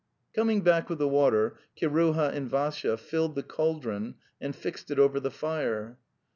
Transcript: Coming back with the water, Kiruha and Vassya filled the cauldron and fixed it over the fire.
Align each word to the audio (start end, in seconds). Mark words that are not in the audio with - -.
Coming 0.33 0.61
back 0.63 0.89
with 0.89 0.97
the 0.97 1.07
water, 1.07 1.59
Kiruha 1.77 2.31
and 2.33 2.49
Vassya 2.49 2.97
filled 2.97 3.35
the 3.35 3.43
cauldron 3.43 4.15
and 4.41 4.55
fixed 4.55 4.89
it 4.89 4.97
over 4.97 5.19
the 5.19 5.29
fire. 5.29 5.99